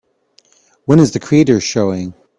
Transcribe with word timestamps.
When 0.85 0.97
is 0.99 1.11
The 1.11 1.19
Creators 1.19 1.61
showing 1.63 2.15